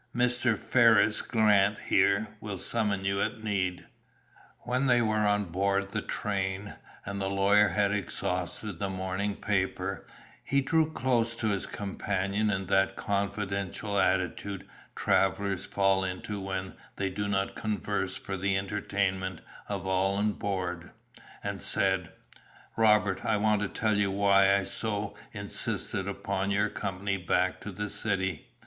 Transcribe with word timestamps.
Mr. 0.15 0.57
'Ferriss 0.57 1.21
Grant,' 1.21 1.77
here, 1.85 2.35
will 2.39 2.57
summon 2.57 3.05
you 3.05 3.21
at 3.21 3.43
need." 3.43 3.85
When 4.61 4.87
they 4.87 4.99
were 4.99 5.17
on 5.27 5.45
board 5.51 5.91
the 5.91 6.01
train, 6.01 6.73
and 7.05 7.21
the 7.21 7.29
lawyer 7.29 7.67
had 7.67 7.91
exhausted 7.91 8.79
the 8.79 8.89
morning 8.89 9.35
paper, 9.35 10.07
he 10.43 10.59
drew 10.59 10.91
close 10.91 11.35
to 11.35 11.49
his 11.49 11.67
companion 11.67 12.49
in 12.49 12.65
that 12.65 12.95
confidential 12.95 13.99
attitude 13.99 14.67
travellers 14.95 15.67
fall 15.67 16.03
into 16.03 16.39
when 16.41 16.73
they 16.95 17.11
do 17.11 17.27
not 17.27 17.53
converse 17.55 18.17
for 18.17 18.35
the 18.35 18.57
entertainment 18.57 19.39
of 19.69 19.85
all 19.85 20.15
on 20.15 20.31
board, 20.31 20.89
and 21.43 21.61
said: 21.61 22.11
"Robert, 22.75 23.23
I 23.23 23.37
want 23.37 23.61
to 23.61 23.69
tell 23.69 23.95
you 23.95 24.09
why 24.09 24.51
I 24.57 24.63
so 24.63 25.13
insisted 25.31 26.07
upon 26.07 26.49
your 26.49 26.69
company 26.69 27.17
back 27.17 27.61
to 27.61 27.71
the 27.71 27.87
city. 27.87 28.47